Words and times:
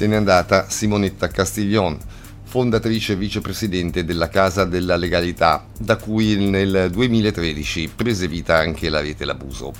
se 0.00 0.06
n'è 0.06 0.16
andata 0.16 0.66
Simonetta 0.70 1.28
Castiglion, 1.28 1.98
fondatrice 2.44 3.12
e 3.12 3.16
vicepresidente 3.16 4.02
della 4.02 4.30
Casa 4.30 4.64
della 4.64 4.96
Legalità, 4.96 5.66
da 5.78 5.96
cui 5.96 6.36
nel 6.36 6.88
2013 6.90 7.90
prese 7.94 8.26
vita 8.26 8.56
anche 8.56 8.88
la 8.88 9.02
rete 9.02 9.26
Labuso. 9.26 9.74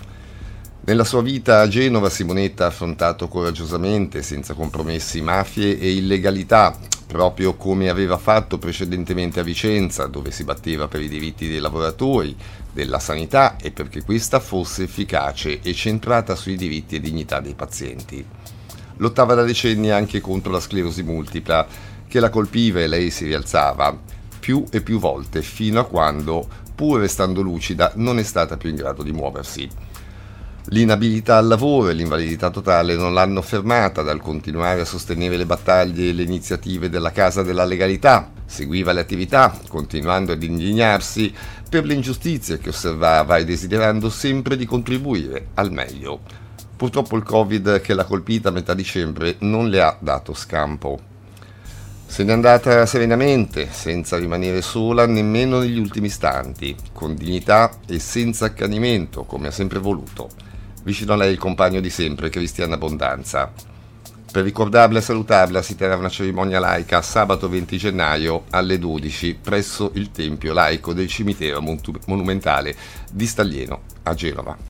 Nella 0.85 1.05
sua 1.05 1.23
vita 1.23 1.61
a 1.61 1.69
Genova 1.69 2.11
Simonetta 2.11 2.65
ha 2.65 2.69
affrontato 2.69 3.29
coraggiosamente, 3.29 4.21
senza 4.21 4.53
compromessi, 4.53 5.23
mafie 5.23 5.79
e 5.79 5.91
illegalità, 5.91 6.77
proprio 7.07 7.55
come 7.55 7.89
aveva 7.89 8.19
fatto 8.19 8.59
precedentemente 8.59 9.41
a 9.41 9.43
Vicenza, 9.43 10.07
dove 10.07 10.33
si 10.33 10.45
batteva 10.45 10.87
per 10.87 11.01
i 11.01 11.09
diritti 11.09 11.49
dei 11.49 11.61
lavoratori, 11.61 12.37
della 12.71 12.99
sanità 12.99 13.57
e 13.57 13.71
perché 13.71 14.05
questa 14.05 14.39
fosse 14.39 14.83
efficace 14.83 15.61
e 15.63 15.73
centrata 15.73 16.35
sui 16.35 16.57
diritti 16.57 16.97
e 16.97 17.01
dignità 17.01 17.41
dei 17.41 17.55
pazienti. 17.55 18.40
Lottava 19.01 19.35
da 19.35 19.45
decenni 19.45 19.91
anche 19.91 20.21
contro 20.21 20.53
la 20.53 20.61
sclerosi 20.61 21.03
multipla, 21.03 21.67
che 22.07 22.21
la 22.21 22.29
colpiva 22.29 22.81
e 22.81 22.87
lei 22.87 23.11
si 23.11 23.25
rialzava 23.25 23.99
più 24.39 24.65
e 24.71 24.83
più 24.83 24.99
volte 24.99 25.41
fino 25.41 25.81
a 25.81 25.87
quando, 25.87 26.47
pur 26.75 27.01
restando 27.01 27.41
lucida, 27.41 27.93
non 27.97 28.19
è 28.19 28.23
stata 28.23 28.59
più 28.59 28.69
in 28.69 28.77
grado 28.77 29.03
di 29.03 29.13
muoversi. 29.13 29.69
L'inabilità 30.67 31.39
al 31.39 31.47
lavoro 31.47 31.89
e 31.89 31.95
l'invalidità 31.95 32.51
totale 32.51 32.95
non 32.95 33.15
l'hanno 33.15 33.41
fermata 33.41 34.03
dal 34.03 34.21
continuare 34.21 34.83
a 34.83 34.85
sostenere 34.85 35.39
le 35.39 35.47
battaglie 35.47 36.11
e 36.11 36.13
le 36.13 36.23
iniziative 36.23 36.91
della 36.91 37.11
Casa 37.11 37.43
della 37.43 37.65
Legalità, 37.65 38.31
seguiva 38.45 38.93
le 38.93 39.01
attività, 39.01 39.59
continuando 39.67 40.33
ad 40.33 40.43
indignarsi 40.43 41.33
per 41.69 41.87
le 41.87 41.95
ingiustizie 41.95 42.59
che 42.59 42.69
osservava 42.69 43.39
e 43.39 43.47
desiderando 43.47 44.11
sempre 44.11 44.57
di 44.57 44.67
contribuire 44.67 45.49
al 45.55 45.73
meglio. 45.73 46.49
Purtroppo 46.81 47.15
il 47.19 47.25
Covid 47.25 47.83
che 47.83 47.93
l'ha 47.93 48.07
colpita 48.07 48.49
a 48.49 48.53
metà 48.53 48.73
dicembre 48.73 49.37
non 49.41 49.69
le 49.69 49.83
ha 49.83 49.95
dato 50.01 50.33
scampo. 50.33 50.99
Se 52.07 52.25
n'è 52.25 52.33
andata 52.33 52.87
serenamente, 52.87 53.69
senza 53.71 54.17
rimanere 54.17 54.63
sola 54.63 55.05
nemmeno 55.05 55.59
negli 55.59 55.79
ultimi 55.79 56.07
istanti, 56.07 56.75
con 56.95 57.15
dignità 57.15 57.71
e 57.87 57.99
senza 57.99 58.47
accanimento, 58.47 59.25
come 59.25 59.49
ha 59.49 59.51
sempre 59.51 59.79
voluto. 59.79 60.31
Vicino 60.83 61.13
a 61.13 61.17
lei 61.17 61.33
il 61.33 61.39
compagno 61.39 61.81
di 61.81 61.91
sempre, 61.91 62.31
Cristian 62.31 62.73
Abbondanza. 62.73 63.53
Per 64.33 64.43
ricordarla 64.43 65.01
e 65.01 65.03
salutarla 65.03 65.61
si 65.61 65.77
terrà 65.77 65.97
una 65.97 66.09
cerimonia 66.09 66.61
laica 66.61 67.03
sabato 67.03 67.51
20 67.51 67.77
gennaio 67.77 68.45
alle 68.49 68.79
12 68.79 69.35
presso 69.35 69.91
il 69.97 70.11
Tempio 70.13 70.55
laico 70.55 70.95
del 70.95 71.09
cimitero 71.09 71.63
monumentale 72.07 72.75
di 73.13 73.27
Staglieno 73.27 73.83
a 74.05 74.15
Genova. 74.15 74.70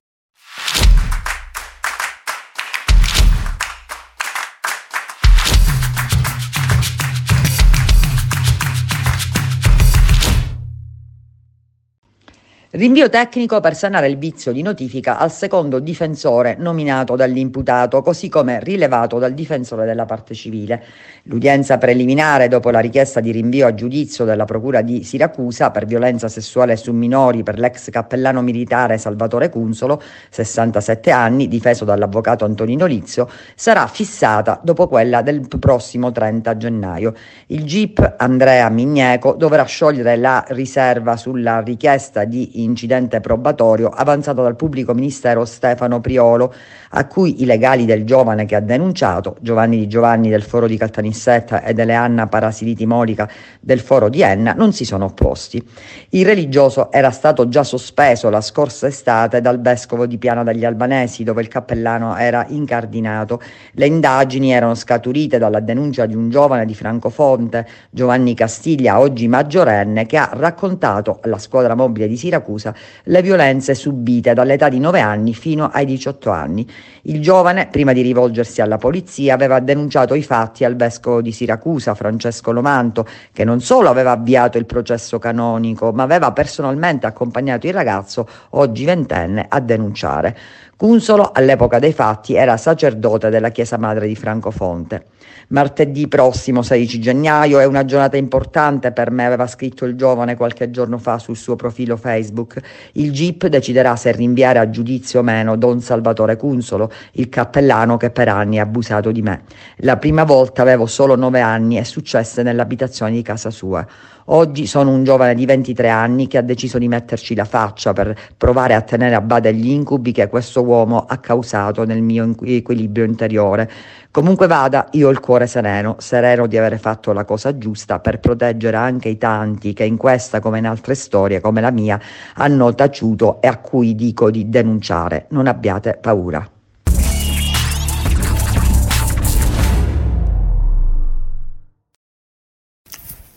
Rinvio 12.73 13.09
tecnico 13.09 13.59
per 13.59 13.75
sanare 13.75 14.07
il 14.07 14.17
vizio 14.17 14.53
di 14.53 14.63
notifica 14.63 15.19
al 15.19 15.33
secondo 15.33 15.81
difensore 15.81 16.55
nominato 16.57 17.17
dall'imputato, 17.17 18.01
così 18.01 18.29
come 18.29 18.61
rilevato 18.61 19.19
dal 19.19 19.35
difensore 19.35 19.85
della 19.85 20.05
parte 20.05 20.35
civile. 20.35 20.81
L'udienza 21.25 21.79
preliminare, 21.79 22.47
dopo 22.47 22.71
la 22.71 22.79
richiesta 22.79 23.19
di 23.19 23.33
rinvio 23.33 23.67
a 23.67 23.75
giudizio 23.75 24.25
della 24.25 24.45
Procura 24.45 24.83
di 24.83 25.03
Siracusa 25.03 25.72
per 25.72 25.84
violenza 25.84 26.28
sessuale 26.28 26.77
su 26.77 26.93
minori 26.93 27.43
per 27.43 27.59
l'ex 27.59 27.91
cappellano 27.91 28.41
militare 28.41 28.99
Salvatore 28.99 29.49
Cunzolo, 29.49 30.00
67 30.31 31.11
anni, 31.11 31.49
difeso 31.49 31.84
dall'avvocato 31.84 32.44
Antonino 32.44 32.87
Lizio, 32.87 33.28
sarà 33.56 33.84
fissata 33.89 34.61
dopo 34.62 34.87
quella 34.87 35.23
del 35.23 35.44
prossimo 35.59 36.12
30 36.12 36.56
gennaio. 36.56 37.15
Il 37.47 37.65
GIP 37.65 38.15
Andrea 38.17 38.69
Migneco 38.69 39.33
dovrà 39.33 39.65
sciogliere 39.65 40.15
la 40.15 40.44
riserva 40.50 41.17
sulla 41.17 41.59
richiesta 41.59 42.23
di 42.23 42.59
incidente 42.65 43.21
probatorio 43.21 43.88
avanzato 43.88 44.43
dal 44.43 44.56
pubblico 44.56 44.94
ministero 44.94 45.44
Stefano 45.44 46.00
Priolo, 46.00 46.53
a 46.91 47.06
cui 47.06 47.43
i 47.43 47.44
legali 47.44 47.84
del 47.84 48.04
giovane 48.04 48.44
che 48.44 48.56
ha 48.56 48.60
denunciato, 48.60 49.37
Giovanni 49.41 49.78
Di 49.78 49.88
Giovanni 49.88 50.28
del 50.28 50.43
foro 50.43 50.66
di 50.66 50.76
Caltanissetta 50.76 51.62
e 51.62 51.75
Eleanna 51.76 52.26
Parasiliti 52.26 52.84
Molica 52.87 53.28
del 53.60 53.81
foro 53.81 54.09
di 54.09 54.22
Enna, 54.22 54.53
non 54.53 54.72
si 54.72 54.84
sono 54.84 55.06
opposti. 55.06 55.66
Il 56.10 56.25
religioso 56.26 56.93
era 56.93 57.10
stato 57.10 57.49
già 57.49 57.62
sospeso 57.62 58.28
la 58.28 58.41
scorsa 58.41 58.87
estate 58.87 59.41
dal 59.41 59.60
vescovo 59.60 60.06
di 60.06 60.19
Piana 60.19 60.43
degli 60.43 60.65
Albanesi, 60.65 61.25
dove 61.25 61.41
il 61.43 61.49
cappellano 61.49 62.16
era 62.16 62.44
incardinato. 62.49 63.41
Le 63.72 63.87
indagini 63.87 64.53
erano 64.53 64.75
scaturite 64.75 65.38
dalla 65.38 65.60
denuncia 65.60 66.06
di 66.06 66.15
un 66.15 66.28
giovane 66.28 66.66
di 66.66 66.75
Francofonte, 66.75 67.66
Giovanni 67.91 68.34
Castiglia, 68.34 68.99
oggi 68.99 69.28
maggiorenne, 69.28 70.06
che 70.06 70.16
ha 70.16 70.31
raccontato 70.32 71.19
alla 71.22 71.38
squadra 71.38 71.75
mobile 71.75 72.06
di 72.06 72.16
Siracusa 72.16 72.50
Siracusa 72.50 72.75
le 73.05 73.22
violenze 73.22 73.75
subite 73.75 74.34
dall'età 74.34 74.69
di 74.69 74.78
9 74.78 75.00
anni 75.00 75.34
fino 75.34 75.71
ai 75.72 75.84
18 75.84 76.31
anni. 76.31 76.66
Il 77.03 77.21
giovane, 77.22 77.69
prima 77.69 77.93
di 77.93 78.03
rivolgersi 78.03 78.61
alla 78.61 78.77
polizia, 78.77 79.34
aveva 79.34 79.61
denunciato 79.61 80.15
i 80.15 80.22
fatti 80.22 80.65
al 80.65 80.77
vescovo 80.77 81.21
di 81.21 81.33
Siracusa, 81.33 81.94
Francesco 81.94 82.53
Lomanto, 82.53 83.06
che 83.33 83.44
non 83.44 83.61
solo 83.61 83.88
aveva 83.88 84.12
avviato 84.12 84.59
il 84.59 84.66
processo 84.66 85.19
canonico, 85.19 85.93
ma 85.93 86.03
aveva 86.03 86.33
personalmente 86.33 87.06
accompagnato 87.06 87.66
il 87.66 87.72
ragazzo, 87.72 88.27
oggi 88.50 88.84
ventenne, 88.84 89.47
a 89.49 89.61
denunciare. 89.61 90.37
Cunsolo, 90.81 91.33
all'epoca 91.35 91.79
dei 91.79 91.93
fatti, 91.93 92.37
era 92.37 92.57
sacerdote 92.57 93.29
della 93.29 93.51
Chiesa 93.51 93.77
Madre 93.77 94.07
di 94.07 94.17
Francofonte. 94.17 95.09
Martedì 95.49 96.09
prossimo, 96.09 96.63
16 96.63 96.99
gennaio, 96.99 97.59
è 97.59 97.67
una 97.67 97.85
giornata 97.85 98.17
importante 98.17 98.91
per 98.91 99.11
me, 99.11 99.27
aveva 99.27 99.47
scritto 99.47 99.85
il 99.85 99.95
giovane 99.95 100.37
qualche 100.37 100.71
giorno 100.71 100.97
fa 100.97 101.19
sul 101.19 101.37
suo 101.37 101.55
profilo 101.55 101.99
Facebook. 101.99 102.59
Il 102.93 103.13
GIP 103.13 103.49
deciderà 103.49 103.95
se 103.97 104.11
rinviare 104.13 104.59
a 104.59 104.71
giudizio 104.71 105.21
o 105.21 105.23
meno 105.23 105.57
Don 105.57 105.83
Salvatore 105.83 106.39
Cunsolo, 106.39 106.91
il 107.12 107.29
cappellano 107.29 107.99
che 107.99 108.09
per 108.09 108.29
anni 108.29 108.59
ha 108.59 108.62
abusato 108.62 109.11
di 109.12 109.21
me. 109.21 109.43
La 109.81 109.99
prima 109.99 110.25
volta 110.25 110.62
avevo 110.62 110.87
solo 110.87 111.15
nove 111.15 111.41
anni 111.41 111.77
e 111.77 111.85
successe 111.85 112.43
nell'abitazione 112.43 113.12
di 113.12 113.21
casa 113.21 113.51
sua. 113.51 113.87
Oggi 114.33 114.67
sono 114.67 114.93
un 114.93 115.03
giovane 115.03 115.35
di 115.35 115.45
23 115.45 115.89
anni 115.89 116.29
che 116.29 116.39
ha 116.39 116.43
deciso 116.43 116.79
di 116.79 116.87
metterci 116.87 117.35
la 117.35 117.45
faccia 117.45 117.93
per 117.93 118.17
provare 118.37 118.75
a 118.75 118.81
tenere 118.81 119.17
a 119.17 119.21
bada 119.21 119.51
gli 119.51 119.69
incubi 119.69 120.12
che 120.12 120.29
questo 120.29 120.61
uomo 120.62 120.69
ha 120.78 121.19
causato 121.19 121.84
nel 121.84 122.03
mio 122.03 122.34
equilibrio 122.42 123.04
interiore. 123.04 123.70
Comunque 124.10 124.47
vada, 124.47 124.88
io 124.92 125.08
ho 125.08 125.10
il 125.10 125.20
cuore 125.20 125.47
sereno, 125.47 125.97
sereno 125.98 126.47
di 126.47 126.56
aver 126.56 126.78
fatto 126.78 127.12
la 127.12 127.25
cosa 127.25 127.56
giusta 127.58 127.98
per 127.98 128.20
proteggere 128.20 128.76
anche 128.76 129.08
i 129.08 129.19
tanti 129.19 129.72
che 129.72 129.84
in 129.84 129.97
questa 129.97 130.41
come 130.41 130.58
in 130.58 130.66
altre 130.66 130.94
storie 130.94 131.41
come 131.41 131.60
la 131.60 131.70
mia 131.70 132.00
hanno 132.34 132.75
taciuto 132.75 133.41
e 133.41 133.48
a 133.48 133.56
cui 133.56 133.94
dico 133.94 134.31
di 134.31 134.48
denunciare. 134.48 135.26
Non 135.31 135.47
abbiate 135.47 135.98
paura. 136.00 136.48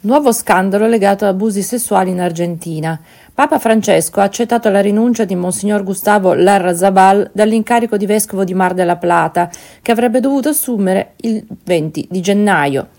Nuovo 0.06 0.34
scandalo 0.34 0.86
legato 0.86 1.24
a 1.24 1.30
abusi 1.30 1.62
sessuali 1.62 2.10
in 2.12 2.20
Argentina. 2.20 3.00
Papa 3.36 3.58
Francesco 3.58 4.20
ha 4.20 4.26
accettato 4.26 4.70
la 4.70 4.80
rinuncia 4.80 5.26
di 5.26 5.34
Monsignor 5.34 5.82
Gustavo 5.82 6.36
Larrazabal 6.36 7.32
dall'incarico 7.34 7.98
di 7.98 8.06
vescovo 8.06 8.44
di 8.44 8.54
Mar 8.54 8.76
della 8.76 8.98
Plata, 8.98 9.50
che 9.82 9.92
avrebbe 9.92 10.20
dovuto 10.20 10.50
assumere 10.50 11.14
il 11.22 11.44
20 11.64 12.10
di 12.12 12.22
gennaio. 12.22 12.90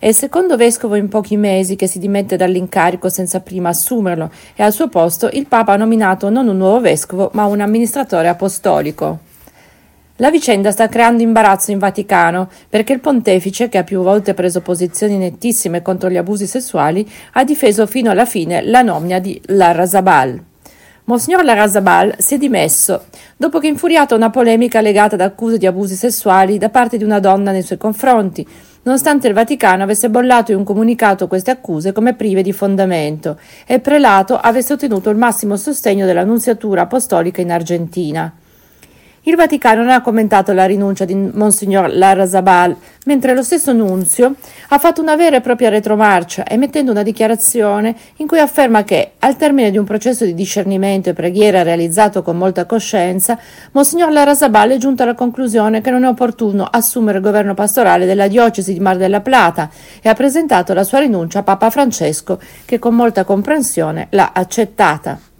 È 0.00 0.08
il 0.08 0.14
secondo 0.14 0.56
vescovo 0.56 0.96
in 0.96 1.08
pochi 1.08 1.36
mesi 1.36 1.76
che 1.76 1.86
si 1.86 2.00
dimette 2.00 2.36
dall'incarico 2.36 3.08
senza 3.08 3.38
prima 3.38 3.68
assumerlo 3.68 4.32
e 4.56 4.64
al 4.64 4.72
suo 4.72 4.88
posto 4.88 5.28
il 5.32 5.46
Papa 5.46 5.74
ha 5.74 5.76
nominato 5.76 6.28
non 6.28 6.48
un 6.48 6.56
nuovo 6.56 6.80
vescovo 6.80 7.30
ma 7.32 7.44
un 7.46 7.60
amministratore 7.60 8.26
apostolico. 8.26 9.32
La 10.24 10.30
vicenda 10.30 10.70
sta 10.70 10.88
creando 10.88 11.22
imbarazzo 11.22 11.70
in 11.70 11.76
Vaticano 11.76 12.48
perché 12.70 12.94
il 12.94 13.00
pontefice, 13.00 13.68
che 13.68 13.76
ha 13.76 13.84
più 13.84 14.00
volte 14.00 14.32
preso 14.32 14.62
posizioni 14.62 15.18
nettissime 15.18 15.82
contro 15.82 16.08
gli 16.08 16.16
abusi 16.16 16.46
sessuali, 16.46 17.06
ha 17.32 17.44
difeso 17.44 17.86
fino 17.86 18.10
alla 18.10 18.24
fine 18.24 18.62
la 18.62 18.80
nomina 18.80 19.18
di 19.18 19.38
Larrazabal. 19.48 20.42
Monsignor 21.04 21.44
Larrazabal 21.44 22.14
si 22.16 22.36
è 22.36 22.38
dimesso 22.38 23.04
dopo 23.36 23.58
che 23.58 23.66
infuriato 23.66 24.14
una 24.14 24.30
polemica 24.30 24.80
legata 24.80 25.14
ad 25.14 25.20
accuse 25.20 25.58
di 25.58 25.66
abusi 25.66 25.94
sessuali 25.94 26.56
da 26.56 26.70
parte 26.70 26.96
di 26.96 27.04
una 27.04 27.20
donna 27.20 27.50
nei 27.50 27.60
suoi 27.60 27.76
confronti, 27.76 28.48
nonostante 28.84 29.28
il 29.28 29.34
Vaticano 29.34 29.82
avesse 29.82 30.08
bollato 30.08 30.52
in 30.52 30.56
un 30.56 30.64
comunicato 30.64 31.28
queste 31.28 31.50
accuse 31.50 31.92
come 31.92 32.14
prive 32.14 32.40
di 32.40 32.54
fondamento 32.54 33.38
e 33.66 33.78
prelato 33.78 34.38
avesse 34.38 34.72
ottenuto 34.72 35.10
il 35.10 35.18
massimo 35.18 35.58
sostegno 35.58 36.06
della 36.06 36.24
Nunziatura 36.24 36.80
apostolica 36.80 37.42
in 37.42 37.52
Argentina. 37.52 38.34
Il 39.26 39.36
Vaticano 39.36 39.80
non 39.80 39.90
ha 39.90 40.02
commentato 40.02 40.52
la 40.52 40.66
rinuncia 40.66 41.06
di 41.06 41.14
Monsignor 41.14 41.90
Larrazabal, 41.90 42.76
mentre 43.06 43.34
lo 43.34 43.42
stesso 43.42 43.72
nunzio 43.72 44.34
ha 44.68 44.78
fatto 44.78 45.00
una 45.00 45.16
vera 45.16 45.36
e 45.36 45.40
propria 45.40 45.70
retromarcia, 45.70 46.46
emettendo 46.46 46.90
una 46.90 47.02
dichiarazione 47.02 47.96
in 48.16 48.26
cui 48.26 48.38
afferma 48.38 48.84
che, 48.84 49.12
al 49.20 49.36
termine 49.36 49.70
di 49.70 49.78
un 49.78 49.86
processo 49.86 50.26
di 50.26 50.34
discernimento 50.34 51.08
e 51.08 51.14
preghiera 51.14 51.62
realizzato 51.62 52.22
con 52.22 52.36
molta 52.36 52.66
coscienza, 52.66 53.38
Monsignor 53.72 54.12
Larrazabal 54.12 54.72
è 54.72 54.76
giunto 54.76 55.04
alla 55.04 55.14
conclusione 55.14 55.80
che 55.80 55.90
non 55.90 56.04
è 56.04 56.08
opportuno 56.08 56.68
assumere 56.70 57.16
il 57.16 57.24
governo 57.24 57.54
pastorale 57.54 58.04
della 58.04 58.28
diocesi 58.28 58.74
di 58.74 58.80
Mar 58.80 58.98
della 58.98 59.22
Plata 59.22 59.70
e 60.02 60.08
ha 60.10 60.14
presentato 60.14 60.74
la 60.74 60.84
sua 60.84 60.98
rinuncia 60.98 61.38
a 61.38 61.44
Papa 61.44 61.70
Francesco, 61.70 62.38
che 62.66 62.78
con 62.78 62.94
molta 62.94 63.24
comprensione 63.24 64.08
l'ha 64.10 64.32
accettata. 64.34 65.32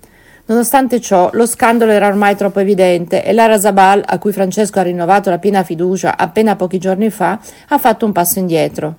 Nonostante 0.46 1.00
ciò, 1.00 1.30
lo 1.32 1.46
scandalo 1.46 1.90
era 1.90 2.06
ormai 2.06 2.36
troppo 2.36 2.60
evidente 2.60 3.24
e 3.24 3.32
Lara 3.32 3.58
Zabal, 3.58 4.02
a 4.04 4.18
cui 4.18 4.30
Francesco 4.30 4.78
ha 4.78 4.82
rinnovato 4.82 5.30
la 5.30 5.38
piena 5.38 5.62
fiducia 5.62 6.18
appena 6.18 6.54
pochi 6.54 6.76
giorni 6.76 7.08
fa, 7.08 7.40
ha 7.68 7.78
fatto 7.78 8.04
un 8.04 8.12
passo 8.12 8.40
indietro. 8.40 8.96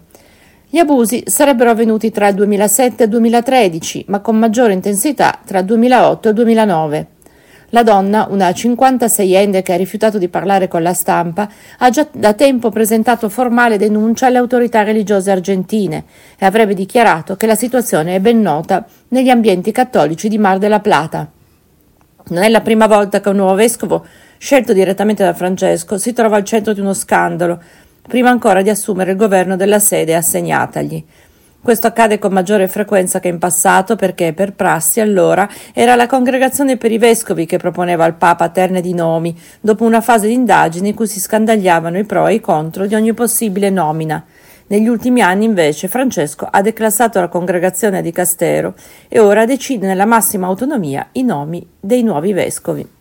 Gli 0.68 0.80
abusi 0.80 1.22
sarebbero 1.28 1.70
avvenuti 1.70 2.10
tra 2.10 2.30
il 2.30 2.36
2007 2.36 3.04
e 3.04 3.06
il 3.06 3.12
2013, 3.12 4.06
ma 4.08 4.22
con 4.22 4.38
maggiore 4.38 4.74
intensità 4.74 5.40
tra 5.46 5.60
il 5.60 5.66
2008 5.66 6.28
e 6.28 6.32
il 6.32 6.36
2009. 6.36 7.08
La 7.76 7.84
donna, 7.84 8.28
una 8.30 8.52
56enne 8.52 9.62
che 9.62 9.74
ha 9.74 9.76
rifiutato 9.76 10.18
di 10.18 10.30
parlare 10.30 10.70
con 10.70 10.82
la 10.82 10.94
stampa, 10.94 11.50
ha 11.80 11.90
già 11.90 12.08
da 12.10 12.32
tempo 12.32 12.70
presentato 12.70 13.28
formale 13.28 13.78
denuncia 13.78 14.28
alle 14.28 14.38
autorità 14.38 14.82
religiose 14.84 15.30
argentine 15.30 16.06
e 16.40 16.46
avrebbe 16.46 16.74
dichiarato 16.74 17.36
che 17.36 17.46
la 17.46 17.56
situazione 17.56 18.16
è 18.16 18.22
ben 18.22 18.40
nota 18.40 18.86
negli 19.10 19.28
ambienti 19.28 19.74
cattolici 19.74 20.30
di 20.30 20.38
Mar 20.38 20.58
della 20.58 20.80
Plata. 20.80 21.30
Non 22.28 22.44
è 22.44 22.48
la 22.48 22.62
prima 22.62 22.88
volta 22.88 23.20
che 23.20 23.28
un 23.28 23.36
nuovo 23.36 23.56
vescovo, 23.56 24.06
scelto 24.38 24.72
direttamente 24.72 25.26
da 25.26 25.34
Francesco, 25.34 25.98
si 25.98 26.14
trova 26.14 26.38
al 26.38 26.46
centro 26.46 26.72
di 26.72 26.80
uno 26.80 26.94
scandalo, 26.94 27.62
prima 28.08 28.30
ancora 28.30 28.62
di 28.62 28.70
assumere 28.70 29.12
il 29.12 29.18
governo 29.18 29.58
della 29.58 29.80
sede 29.80 30.16
assegnatagli. 30.16 31.04
Questo 31.66 31.88
accade 31.88 32.20
con 32.20 32.32
maggiore 32.32 32.68
frequenza 32.68 33.20
che 33.20 33.28
in 33.28 33.40
passato 33.40 33.96
perché, 33.96 34.34
per 34.34 34.54
prassi, 34.54 35.00
allora 35.00 35.50
era 35.74 35.96
la 35.96 36.06
congregazione 36.06 36.78
per 36.78 36.92
i 36.92 37.00
vescovi 37.00 37.48
che 37.48 37.58
proponeva 37.58 38.06
al 38.06 38.14
Papa 38.14 38.50
terne 38.50 38.82
di 38.82 38.94
nomi, 38.94 39.36
dopo 39.62 39.84
una 39.84 40.00
fase 40.00 40.28
di 40.28 40.34
indagini 40.34 40.90
in 40.90 40.94
cui 40.94 41.08
si 41.08 41.20
scandagliavano 41.20 41.98
i 41.98 42.04
pro 42.04 42.28
e 42.28 42.36
i 42.36 42.40
contro 42.40 42.86
di 42.86 42.94
ogni 42.94 43.16
possibile 43.16 43.72
nomina. 43.72 44.24
Negli 44.68 44.88
ultimi 44.88 45.22
anni, 45.22 45.46
invece, 45.46 45.88
Francesco 45.88 46.48
ha 46.48 46.62
declassato 46.62 47.20
la 47.20 47.30
congregazione 47.30 48.04
di 48.04 48.12
Castero 48.12 48.76
e 49.08 49.18
ora 49.18 49.46
decide 49.46 49.88
nella 49.88 50.06
massima 50.06 50.46
autonomia 50.46 51.08
i 51.14 51.24
nomi 51.24 51.68
dei 51.80 52.04
nuovi 52.04 52.32
vescovi. 52.32 52.95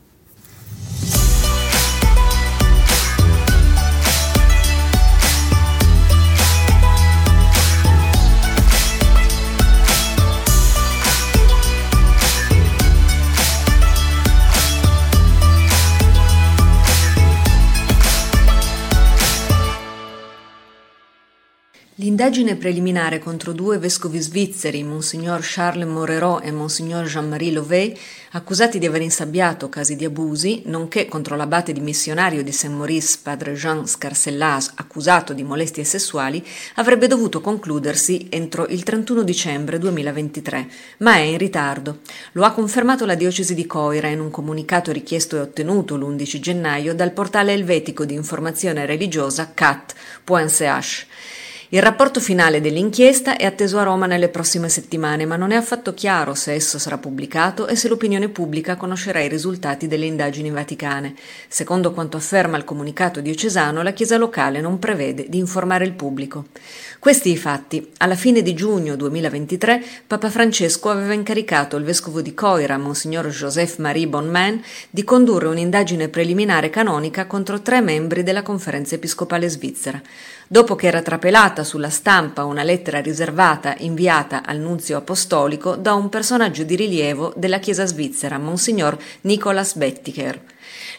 L'indagine 22.15 22.55
preliminare 22.55 23.19
contro 23.19 23.51
due 23.51 23.77
vescovi 23.79 24.21
svizzeri, 24.21 24.85
Monsignor 24.85 25.41
Charles 25.43 25.89
Morerot 25.89 26.45
e 26.45 26.53
Monsignor 26.53 27.07
Jean-Marie 27.07 27.51
Lovey, 27.51 27.99
accusati 28.31 28.79
di 28.79 28.87
aver 28.87 29.03
insabbiato 29.03 29.69
casi 29.69 29.97
di 29.97 30.05
abusi, 30.05 30.63
nonché 30.67 31.07
contro 31.07 31.35
l'abate 31.35 31.73
di 31.73 31.81
missionario 31.81 32.45
di 32.45 32.53
Saint-Maurice, 32.53 33.19
padre 33.21 33.55
Jean 33.55 33.89
Scarcellas, 33.89 34.75
accusato 34.77 35.33
di 35.33 35.43
molestie 35.43 35.83
sessuali, 35.83 36.41
avrebbe 36.77 37.09
dovuto 37.09 37.41
concludersi 37.41 38.29
entro 38.31 38.69
il 38.69 38.85
31 38.85 39.25
dicembre 39.25 39.79
2023, 39.79 40.69
ma 40.99 41.17
è 41.17 41.23
in 41.23 41.39
ritardo. 41.39 41.99
Lo 42.35 42.45
ha 42.45 42.53
confermato 42.53 43.05
la 43.07 43.17
diocesi 43.17 43.57
di 43.57 43.67
Coira 43.67 44.07
in 44.07 44.21
un 44.21 44.31
comunicato 44.31 44.93
richiesto 44.93 45.35
e 45.35 45.41
ottenuto 45.41 45.97
l'11 45.97 46.39
gennaio 46.39 46.95
dal 46.95 47.11
portale 47.11 47.55
elvetico 47.55 48.05
di 48.05 48.15
informazione 48.15 48.87
religiosa 48.87 49.51
CAT.ch. 49.53 51.07
Il 51.75 51.83
rapporto 51.83 52.21
finale 52.21 52.61
dell'inchiesta 52.61 53.37
è 53.37 53.45
atteso 53.45 53.79
a 53.79 53.83
Roma 53.83 54.07
nelle 54.07 54.29
prossime 54.29 54.69
settimane, 54.69 55.27
ma 55.27 55.35
non 55.35 55.51
è 55.51 55.57
affatto 55.57 55.93
chiaro 55.93 56.33
se 56.35 56.53
esso 56.53 56.79
sarà 56.79 56.99
pubblicato 56.99 57.67
e 57.67 57.75
se 57.75 57.89
l'opinione 57.89 58.29
pubblica 58.29 58.77
conoscerà 58.77 59.19
i 59.19 59.29
risultati 59.29 59.89
delle 59.89 60.07
indagini 60.07 60.51
vaticane. 60.51 61.17
Secondo 61.49 61.91
quanto 61.91 62.17
afferma 62.17 62.57
il 62.57 62.63
comunicato 62.63 63.21
diocesano, 63.21 63.83
la 63.83 63.93
Chiesa 63.93 64.19
locale 64.19 64.61
non 64.61 64.79
prevede 64.79 65.27
di 65.29 65.39
informare 65.39 65.85
il 65.85 65.95
pubblico. 65.95 66.45
Questi 67.01 67.33
i 67.33 67.37
fatti. 67.37 67.91
Alla 67.97 68.15
fine 68.15 68.41
di 68.41 68.55
giugno 68.55 68.95
2023 68.95 69.83
Papa 70.07 70.31
Francesco 70.31 70.91
aveva 70.91 71.13
incaricato 71.13 71.77
il 71.77 71.83
vescovo 71.83 72.23
di 72.23 72.35
Coira, 72.35 72.79
Monsignor 72.79 73.27
Joseph 73.31 73.79
Marie 73.79 74.07
Bonman, 74.07 74.63
di 74.91 75.03
condurre 75.03 75.49
un'indagine 75.49 76.09
preliminare 76.09 76.71
canonica 76.71 77.27
contro 77.27 77.61
tre 77.63 77.81
membri 77.81 78.23
della 78.23 78.43
conferenza 78.43 78.95
episcopale 78.95 79.49
svizzera. 79.49 80.01
Dopo 80.47 80.75
che 80.75 80.87
era 80.87 81.01
trapelata 81.01 81.65
sulla 81.65 81.89
stampa 81.89 82.45
una 82.45 82.63
lettera 82.63 83.01
riservata 83.01 83.75
inviata 83.79 84.45
al 84.45 84.59
nunzio 84.59 84.99
apostolico 84.99 85.75
da 85.75 85.95
un 85.95 86.11
personaggio 86.11 86.65
di 86.65 86.77
rilievo 86.77 87.33
della 87.35 87.59
Chiesa 87.59 87.87
svizzera, 87.87 88.39
Monsignor 88.39 88.97
Nicolas 89.23 89.75
Betticher. 89.75 90.41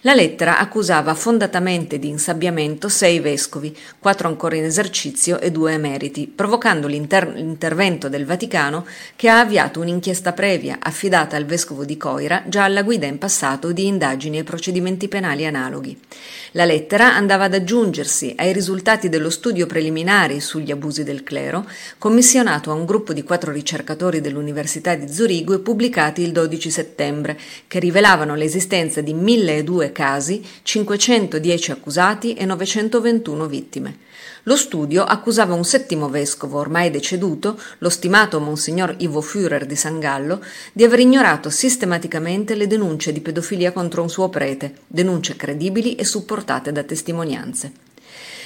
La 0.02 0.14
lettera 0.14 0.60
accusava 0.60 1.14
fondatamente 1.14 2.00
di 2.00 2.10
insabbiamento 2.10 2.90
sei 2.90 3.20
vescovi, 3.20 3.76
quattro 3.98 4.28
ancora 4.28 4.56
in 4.56 4.64
esercizio 4.64 5.40
e 5.40 5.52
due 5.52 5.74
emeriti, 5.74 6.28
provocando 6.28 6.88
l'inter- 6.88 7.34
l'intervento 7.34 8.10
del 8.10 8.26
Vaticano 8.26 8.86
che 9.16 9.30
ha 9.30 9.40
avviato 9.40 9.80
un'inchiesta 9.80 10.34
previa 10.34 10.78
affidata 10.82 11.36
al 11.36 11.46
vescovo 11.46 11.86
di 11.86 11.98
Coira 11.98 12.44
già 12.48 12.66
alla 12.66 12.84
guida 12.84 13.06
in 13.06 13.18
passato 13.18 13.72
di 13.72 13.88
indagini 13.88 14.38
e 14.38 14.44
procedimenti 14.44 15.08
penali 15.08 15.46
analoghi. 15.46 15.98
La 16.52 16.66
lettera 16.66 17.16
andava 17.16 17.46
ad 17.46 17.54
aggiungersi 17.54 18.34
ai 18.38 18.54
risultati 18.54 19.10
dello 19.10 19.30
studio 19.30 19.66
preliminare 19.66 20.40
sugli 20.40 20.72
abusi 20.72 21.04
del 21.04 21.24
clero, 21.24 21.68
commissionato 21.98 22.72
a 22.72 22.74
un 22.74 22.86
gruppo 22.86 23.14
di 23.14 23.24
quattro 23.24 23.52
ricercatori 23.52 24.22
dell'Università 24.22 24.96
di 24.96 25.12
Zurigo 25.12 25.54
e 25.54 25.60
pubblicati 25.60 26.22
il 26.22 26.32
12 26.32 26.70
settembre, 26.70 27.38
che 27.68 27.80
rivelavano 27.80 28.36
l'esistenza 28.36 29.02
di 29.02 29.14
1002 29.14 29.85
casi, 29.92 30.46
510 30.64 31.72
accusati 31.72 32.34
e 32.34 32.46
921 32.46 33.48
vittime. 33.48 33.98
Lo 34.44 34.56
studio 34.56 35.04
accusava 35.04 35.56
un 35.56 35.66
settimo 35.66 36.08
vescovo, 36.08 36.60
ormai 36.60 36.92
deceduto, 36.92 37.60
lo 37.80 37.90
stimato 37.90 38.40
Monsignor 38.40 38.94
Ivo 39.00 39.22
Führer 39.22 39.66
di 39.66 39.76
San 39.76 40.00
Gallo, 40.00 40.40
di 40.72 40.84
aver 40.84 41.00
ignorato 41.00 41.50
sistematicamente 41.50 42.54
le 42.54 42.68
denunce 42.68 43.12
di 43.12 43.22
pedofilia 43.22 43.72
contro 43.72 44.04
un 44.04 44.10
suo 44.10 44.30
prete, 44.30 44.76
denunce 44.86 45.36
credibili 45.36 45.96
e 45.96 46.06
supportate 46.06 46.72
da 46.72 46.84
testimonianze. 46.84 47.72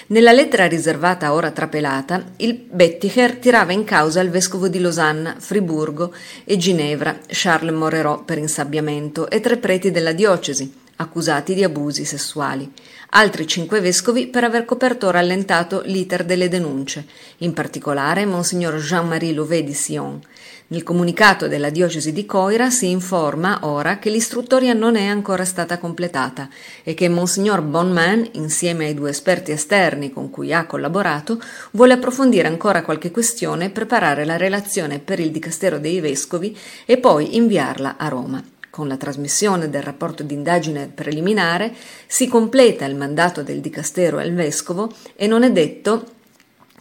Nella 0.08 0.32
lettera 0.32 0.68
riservata 0.68 1.34
ora 1.34 1.52
trapelata, 1.52 2.32
il 2.38 2.56
Betticher 2.56 3.36
tirava 3.36 3.74
in 3.74 3.84
causa 3.84 4.22
il 4.22 4.32
vescovo 4.32 4.68
di 4.68 4.80
Losanna, 4.80 5.36
Friburgo 5.38 6.14
e 6.46 6.58
Ginevra, 6.58 7.20
Charles 7.28 7.76
Morerot 7.76 8.24
per 8.24 8.40
insabbiamento, 8.40 9.30
e 9.30 9.40
tre 9.40 9.58
preti 9.58 9.92
della 9.92 10.14
diocesi, 10.14 10.74
accusati 11.02 11.54
di 11.54 11.64
abusi 11.64 12.04
sessuali, 12.04 12.70
altri 13.12 13.48
cinque 13.48 13.80
vescovi 13.80 14.28
per 14.28 14.44
aver 14.44 14.66
coperto 14.66 15.08
o 15.08 15.12
rallentato 15.12 15.82
l'iter 15.86 16.26
delle 16.26 16.50
denunce, 16.50 17.06
in 17.38 17.54
particolare 17.54 18.26
Monsignor 18.26 18.76
Jean-Marie 18.76 19.34
Louvet 19.34 19.64
di 19.64 19.74
Sion. 19.74 20.20
Nel 20.68 20.84
comunicato 20.84 21.48
della 21.48 21.70
diocesi 21.70 22.12
di 22.12 22.26
Coira 22.26 22.70
si 22.70 22.90
informa 22.90 23.60
ora 23.62 23.98
che 23.98 24.10
l'istruttoria 24.10 24.74
non 24.74 24.98
è 24.98 25.06
ancora 25.06 25.46
stata 25.46 25.80
completata 25.80 26.48
e 26.84 26.94
che 26.94 27.10
Monsignor 27.10 27.62
Bonman, 27.62 28.30
insieme 28.34 28.86
ai 28.86 28.94
due 28.94 29.10
esperti 29.10 29.52
esterni 29.52 30.12
con 30.12 30.30
cui 30.30 30.54
ha 30.54 30.66
collaborato, 30.66 31.42
vuole 31.72 31.94
approfondire 31.94 32.48
ancora 32.48 32.84
qualche 32.84 33.10
questione 33.10 33.72
preparare 33.72 34.26
la 34.26 34.38
relazione 34.38 35.00
per 35.00 35.20
il 35.20 35.32
Dicastero 35.32 35.80
dei 35.80 36.02
Vescovi 36.02 36.56
e 36.86 36.98
poi 36.98 37.38
inviarla 37.38 37.96
a 37.98 38.08
Roma. 38.10 38.44
Con 38.70 38.88
la 38.88 38.98
trasmissione 38.98 39.68
del 39.70 39.82
rapporto 39.82 40.22
d'indagine 40.22 40.92
preliminare 40.94 41.74
si 42.06 42.28
completa 42.28 42.86
il 42.86 42.96
mandato 42.96 43.42
del 43.42 43.62
dicastero 43.62 44.20
al 44.20 44.32
vescovo 44.34 44.94
e 45.16 45.26
non 45.26 45.42
è 45.44 45.52
detto 45.52 46.06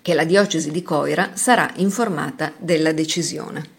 che 0.03 0.13
la 0.13 0.25
diocesi 0.25 0.71
di 0.71 0.83
Coira 0.83 1.31
sarà 1.35 1.71
informata 1.77 2.53
della 2.59 2.93
decisione. 2.93 3.77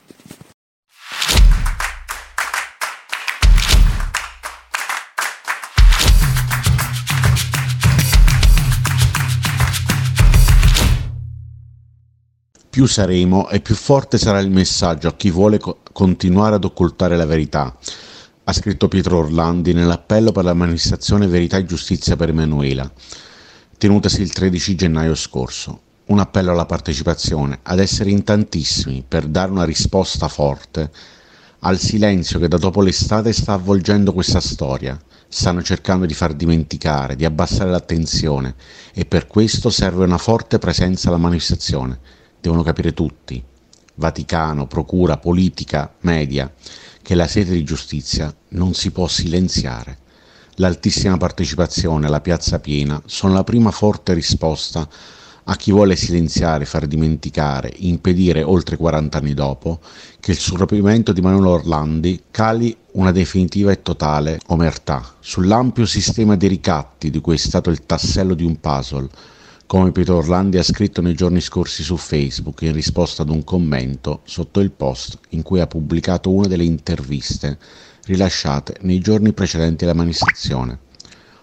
più 12.69 12.87
saremo 12.87 13.49
e 13.49 13.59
più 13.59 13.75
forte 13.75 14.17
sarà 14.17 14.39
il 14.39 14.49
messaggio 14.49 15.09
a 15.09 15.13
chi 15.13 15.31
vuole 15.31 15.59
continuare 15.99 16.55
ad 16.55 16.63
occultare 16.63 17.17
la 17.17 17.25
verità. 17.25 17.75
ha 18.45 18.53
scritto 18.53 18.87
Pietro 18.87 19.17
Orlandi 19.17 19.73
nell'appello 19.73 20.31
per 20.31 20.45
la 20.45 20.53
manifestazione 20.53 21.27
Verità 21.27 21.57
e 21.57 21.65
Giustizia 21.65 22.15
per 22.15 22.29
Emanuela, 22.29 22.89
tenutasi 23.77 24.21
il 24.21 24.31
13 24.31 24.75
gennaio 24.75 25.13
scorso. 25.13 25.81
Un 26.05 26.19
appello 26.19 26.51
alla 26.51 26.65
partecipazione, 26.65 27.59
ad 27.63 27.79
essere 27.79 28.11
in 28.11 28.23
tantissimi 28.23 29.03
per 29.05 29.27
dare 29.27 29.51
una 29.51 29.65
risposta 29.65 30.29
forte 30.29 30.89
al 31.59 31.77
silenzio 31.77 32.39
che 32.39 32.47
da 32.47 32.57
dopo 32.57 32.81
l'estate 32.81 33.33
sta 33.33 33.51
avvolgendo 33.51 34.13
questa 34.13 34.39
storia. 34.39 34.97
Stanno 35.27 35.61
cercando 35.61 36.05
di 36.05 36.13
far 36.13 36.33
dimenticare, 36.33 37.17
di 37.17 37.25
abbassare 37.25 37.69
l'attenzione 37.69 38.55
e 38.93 39.03
per 39.03 39.27
questo 39.27 39.69
serve 39.69 40.05
una 40.05 40.17
forte 40.17 40.59
presenza 40.59 41.09
alla 41.09 41.17
manifestazione. 41.17 41.99
Devono 42.39 42.63
capire 42.63 42.93
tutti, 42.93 43.43
Vaticano, 43.99 44.65
procura, 44.65 45.17
politica, 45.17 45.93
media, 46.01 46.49
che 47.01 47.15
la 47.15 47.27
sede 47.27 47.51
di 47.51 47.65
giustizia 47.65 48.33
non 48.49 48.73
si 48.73 48.91
può 48.91 49.09
silenziare. 49.09 49.97
L'altissima 50.55 51.17
partecipazione 51.17 52.07
alla 52.07 52.21
piazza 52.21 52.59
piena 52.59 53.01
sono 53.05 53.33
la 53.33 53.43
prima 53.43 53.71
forte 53.71 54.13
risposta 54.13 54.87
a 55.43 55.55
chi 55.57 55.71
vuole 55.71 55.97
silenziare, 55.97 56.63
far 56.63 56.87
dimenticare, 56.87 57.73
impedire 57.77 58.41
oltre 58.41 58.77
40 58.77 59.17
anni 59.17 59.33
dopo 59.33 59.79
che 60.21 60.31
il 60.31 60.37
surrapimento 60.37 61.11
di 61.11 61.19
Manuel 61.19 61.47
Orlandi 61.47 62.23
cali 62.31 62.75
una 62.93 63.11
definitiva 63.11 63.71
e 63.71 63.81
totale 63.81 64.39
omertà 64.47 65.15
sull'ampio 65.19 65.85
sistema 65.85 66.37
di 66.37 66.47
ricatti 66.47 67.09
di 67.09 67.19
cui 67.19 67.33
è 67.33 67.37
stato 67.37 67.69
il 67.69 67.85
tassello 67.85 68.33
di 68.33 68.45
un 68.45 68.59
puzzle 68.61 69.09
come 69.69 69.91
Pietro 69.91 70.15
Orlandi 70.15 70.57
ha 70.57 70.63
scritto 70.63 70.99
nei 70.99 71.13
giorni 71.13 71.41
scorsi 71.41 71.83
su 71.83 71.95
Facebook 71.95 72.63
in 72.63 72.73
risposta 72.73 73.21
ad 73.21 73.29
un 73.29 73.43
commento 73.43 74.21
sotto 74.23 74.61
il 74.61 74.71
post 74.71 75.19
in 75.29 75.43
cui 75.43 75.59
ha 75.59 75.67
pubblicato 75.67 76.31
una 76.31 76.47
delle 76.47 76.63
interviste 76.63 77.59
rilasciate 78.05 78.77
nei 78.81 78.97
giorni 78.97 79.31
precedenti 79.31 79.83
alla 79.83 79.93
manifestazione. 79.93 80.79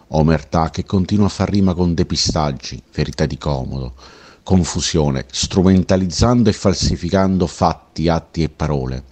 Omertà 0.09 0.71
che 0.71 0.85
continua 0.85 1.27
a 1.27 1.29
far 1.29 1.49
rima 1.49 1.73
con 1.73 1.95
depistaggi, 1.95 2.83
verità 2.93 3.27
di 3.27 3.39
comodo, 3.39 3.95
confusione, 4.43 5.27
strumentalizzando 5.31 6.49
e 6.49 6.53
falsificando 6.53 7.47
fatti, 7.47 8.09
atti 8.09 8.43
e 8.43 8.49
parole. 8.49 9.05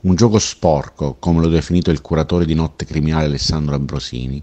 Un 0.00 0.14
gioco 0.14 0.38
sporco, 0.38 1.16
come 1.18 1.40
lo 1.40 1.48
ha 1.48 1.50
definito 1.50 1.90
il 1.90 2.00
curatore 2.00 2.46
di 2.46 2.54
Notte 2.54 2.86
Criminale 2.86 3.26
Alessandro 3.26 3.74
Ambrosini, 3.74 4.42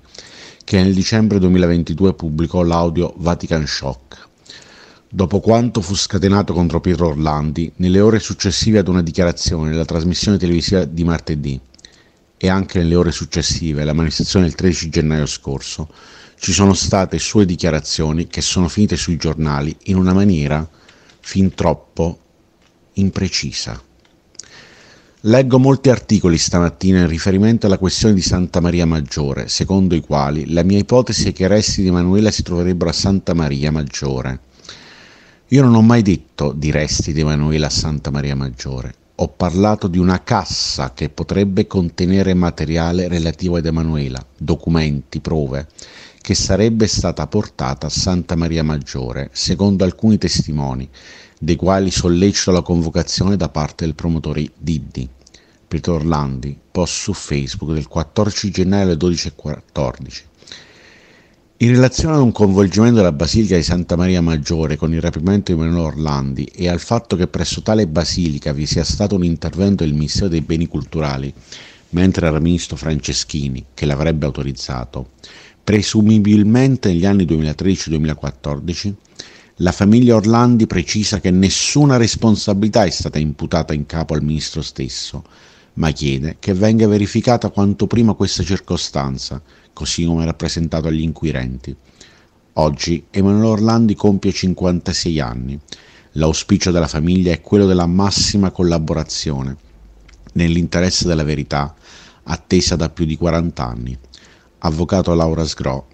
che 0.70 0.80
nel 0.84 0.94
dicembre 0.94 1.40
2022 1.40 2.14
pubblicò 2.14 2.62
l'audio 2.62 3.16
Vatican 3.18 3.66
Shock. 3.66 4.28
Dopo 5.10 5.40
quanto 5.40 5.82
fu 5.82 5.96
scatenato 5.96 6.54
contro 6.54 6.80
Pietro 6.80 7.08
Orlandi 7.08 7.72
nelle 7.78 8.00
ore 8.00 8.20
successive 8.20 8.78
ad 8.78 8.88
una 8.88 9.02
dichiarazione 9.02 9.72
nella 9.72 9.84
trasmissione 9.84 10.38
televisiva 10.38 10.86
di 10.86 11.04
martedì 11.04 11.60
e 12.38 12.50
anche 12.50 12.78
nelle 12.78 12.94
ore 12.94 13.12
successive 13.12 13.82
alla 13.82 13.94
manifestazione 13.94 14.46
del 14.46 14.54
13 14.54 14.90
gennaio 14.90 15.26
scorso, 15.26 15.90
ci 16.38 16.54
sono 16.54 16.76
state 16.76 17.18
sue 17.18 17.48
dichiarazioni 17.48 18.28
che 18.28 18.42
sono 18.42 18.68
finite 18.68 18.96
sui 18.96 19.18
giornali 19.18 19.76
in 19.86 19.98
una 19.98 20.14
maniera 20.14 20.70
fin 21.20 21.52
troppo 21.56 22.20
imprecisa. 22.94 23.89
Leggo 25.24 25.60
molti 25.60 25.90
articoli 25.90 26.38
stamattina 26.38 27.00
in 27.00 27.08
riferimento 27.08 27.66
alla 27.66 27.78
questione 27.78 28.14
di 28.14 28.22
Santa 28.22 28.62
Maria 28.62 28.86
Maggiore, 28.86 29.50
secondo 29.50 29.94
i 29.94 30.00
quali 30.00 30.54
la 30.54 30.64
mia 30.64 30.78
ipotesi 30.78 31.28
è 31.28 31.34
che 31.34 31.44
i 31.44 31.48
resti 31.48 31.82
di 31.82 31.90
Emanuela 31.90 32.32
si 32.32 32.42
troverebbero 32.42 32.90
a 32.90 32.94
Santa 32.94 33.34
Maria 33.34 33.70
Maggiore. 33.70 34.40
Io 35.50 35.62
non 35.62 35.76
ho 35.76 35.82
mai 35.82 36.04
detto 36.04 36.54
di 36.56 36.72
resti 36.72 37.12
di 37.12 37.20
Emanuela 37.20 37.68
a 37.68 37.70
Santa 37.70 38.12
Maria 38.12 38.34
Maggiore, 38.34 38.94
ho 39.16 39.28
parlato 39.28 39.90
di 39.90 39.98
una 39.98 40.24
cassa 40.24 40.94
che 40.94 41.10
potrebbe 41.10 41.68
contenere 41.68 42.34
materiale 42.34 43.10
relativo 43.10 43.58
ad 43.58 43.66
Emanuela, 43.66 44.26
documenti, 44.38 45.20
prove, 45.20 45.68
che 46.22 46.34
sarebbe 46.34 46.88
stata 46.88 47.28
portata 47.28 47.88
a 47.88 47.90
Santa 47.90 48.38
Maria 48.38 48.64
Maggiore, 48.64 49.30
secondo 49.34 49.84
alcuni 49.84 50.18
testimoni, 50.18 50.88
dei 51.42 51.56
quali 51.56 51.90
sollecito 51.90 52.52
la 52.52 52.62
convocazione 52.62 53.38
da 53.38 53.48
parte 53.48 53.86
del 53.86 53.96
promotore 53.96 54.52
Diddi. 54.58 55.08
Pietro 55.68 55.94
Orlandi, 55.96 56.58
post 56.70 56.94
su 56.94 57.14
Facebook 57.14 57.74
del 57.74 57.88
14 57.88 58.52
gennaio 58.52 58.84
alle 58.84 58.96
12.14. 58.96 60.24
In 61.62 61.72
relazione 61.72 62.16
ad 62.16 62.22
un 62.22 62.32
coinvolgimento 62.32 62.96
della 62.96 63.12
Basilica 63.12 63.56
di 63.56 63.64
Santa 63.64 63.96
Maria 63.96 64.22
Maggiore 64.22 64.76
con 64.76 64.94
il 64.94 65.02
rapimento 65.02 65.54
di 65.54 65.60
Emanuele 65.60 65.88
Orlandi 65.88 66.44
e 66.46 66.68
al 66.68 66.80
fatto 66.80 67.16
che 67.16 67.28
presso 67.28 67.62
tale 67.62 67.88
basilica 67.88 68.52
vi 68.52 68.66
sia 68.66 68.84
stato 68.84 69.16
un 69.16 69.24
intervento 69.24 69.84
del 69.84 69.94
Ministero 69.94 70.30
dei 70.30 70.42
Beni 70.42 70.68
Culturali, 70.68 71.34
mentre 71.90 72.28
era 72.28 72.40
ministro 72.40 72.76
Franceschini 72.76 73.66
che 73.74 73.86
l'avrebbe 73.86 74.26
autorizzato, 74.26 75.12
presumibilmente 75.64 76.90
negli 76.90 77.06
anni 77.06 77.26
2013-2014, 77.26 78.94
la 79.62 79.74
famiglia 79.74 80.16
Orlandi 80.16 80.68
precisa 80.68 81.20
che 81.20 81.32
nessuna 81.32 81.98
responsabilità 81.98 82.86
è 82.86 82.90
stata 82.90 83.20
imputata 83.20 83.74
in 83.74 83.86
capo 83.86 84.14
al 84.14 84.24
ministro 84.24 84.62
stesso, 84.62 85.24
ma 85.74 85.92
chiede 85.92 86.38
che 86.40 86.54
venga 86.54 86.88
verificata 86.88 87.50
quanto 87.50 87.86
prima 87.86 88.14
questa 88.14 88.44
circostanza, 88.44 89.42
così 89.74 90.06
come 90.06 90.24
rappresentato 90.24 90.88
agli 90.88 91.02
inquirenti. 91.02 91.76
Oggi 92.54 93.06
Emanuele 93.12 93.48
Orlandi 93.48 93.96
compie 93.96 94.32
56 94.32 95.20
anni. 95.20 95.60
L'auspicio 96.14 96.72
della 96.72 96.88
famiglia 96.88 97.34
è 97.34 97.42
quello 97.42 97.66
della 97.66 97.86
massima 97.86 98.52
collaborazione, 98.52 99.58
nell'interesse 100.34 101.06
della 101.06 101.26
verità, 101.26 101.76
attesa 102.24 102.78
da 102.78 102.90
più 102.90 103.04
di 103.04 103.18
40 103.18 103.66
anni. 103.66 103.98
Avvocato 104.60 105.14
Laura 105.14 105.46
Sgro, 105.46 105.88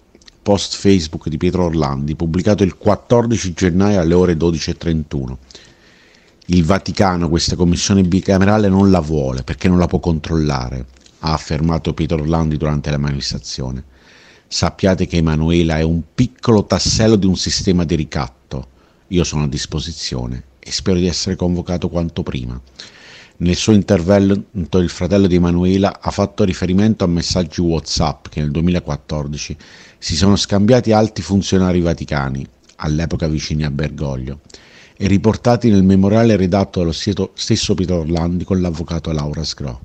post 0.46 0.76
Facebook 0.76 1.28
di 1.28 1.38
Pietro 1.38 1.64
Orlandi, 1.64 2.14
pubblicato 2.14 2.62
il 2.62 2.76
14 2.76 3.52
gennaio 3.52 3.98
alle 3.98 4.14
ore 4.14 4.34
12.31. 4.34 5.36
Il 6.46 6.64
Vaticano 6.64 7.28
questa 7.28 7.56
commissione 7.56 8.04
bicamerale 8.04 8.68
non 8.68 8.92
la 8.92 9.00
vuole 9.00 9.42
perché 9.42 9.66
non 9.66 9.80
la 9.80 9.88
può 9.88 9.98
controllare, 9.98 10.86
ha 11.18 11.32
affermato 11.32 11.94
Pietro 11.94 12.18
Orlandi 12.18 12.56
durante 12.56 12.92
la 12.92 12.96
manifestazione. 12.96 13.82
Sappiate 14.46 15.08
che 15.08 15.16
Emanuela 15.16 15.78
è 15.78 15.82
un 15.82 16.00
piccolo 16.14 16.64
tassello 16.64 17.16
di 17.16 17.26
un 17.26 17.36
sistema 17.36 17.82
di 17.82 17.96
ricatto. 17.96 18.68
Io 19.08 19.24
sono 19.24 19.42
a 19.42 19.48
disposizione 19.48 20.44
e 20.60 20.70
spero 20.70 21.00
di 21.00 21.08
essere 21.08 21.34
convocato 21.34 21.88
quanto 21.88 22.22
prima. 22.22 22.60
Nel 23.38 23.54
suo 23.54 23.74
intervento 23.74 24.78
il 24.78 24.88
fratello 24.88 25.26
di 25.26 25.34
Emanuela 25.34 25.98
ha 26.00 26.10
fatto 26.10 26.42
riferimento 26.42 27.04
a 27.04 27.06
messaggi 27.06 27.60
WhatsApp 27.60 28.28
che 28.28 28.40
nel 28.40 28.50
2014 28.50 29.56
si 29.98 30.16
sono 30.16 30.36
scambiati 30.36 30.92
alti 30.92 31.20
funzionari 31.20 31.80
vaticani, 31.80 32.46
all'epoca 32.76 33.28
vicini 33.28 33.64
a 33.64 33.70
Bergoglio, 33.70 34.40
e 34.96 35.06
riportati 35.06 35.68
nel 35.68 35.82
memoriale 35.82 36.36
redatto 36.36 36.78
dallo 36.78 36.92
stesso 37.34 37.74
Pietro 37.74 37.98
Orlandi 37.98 38.44
con 38.44 38.58
l'avvocato 38.62 39.12
Laura 39.12 39.44
Sgro. 39.44 39.80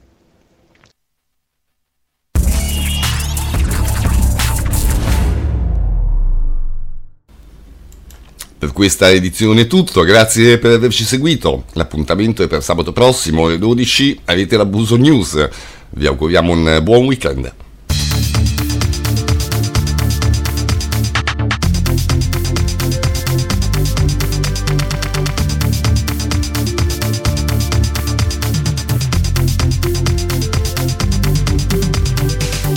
Per 8.62 8.74
questa 8.74 9.10
edizione 9.10 9.62
è 9.62 9.66
tutto, 9.66 10.04
grazie 10.04 10.60
per 10.60 10.74
averci 10.74 11.04
seguito. 11.04 11.64
L'appuntamento 11.74 12.44
è 12.44 12.48
per 12.48 12.62
sabato 12.62 12.92
prossimo 12.92 13.48
alle 13.48 13.58
12, 13.58 14.20
avete 14.26 14.56
l'abuso 14.56 14.98
news. 14.98 15.50
Vi 15.90 16.06
auguriamo 16.06 16.52
un 16.52 16.80
buon 16.84 17.06
weekend. 17.06 17.52